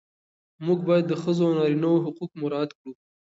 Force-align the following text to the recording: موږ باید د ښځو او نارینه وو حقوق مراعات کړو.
موږ 0.65 0.79
باید 0.87 1.05
د 1.07 1.13
ښځو 1.21 1.43
او 1.47 1.55
نارینه 1.57 1.87
وو 1.89 2.03
حقوق 2.05 2.31
مراعات 2.41 2.71
کړو. 2.77 2.91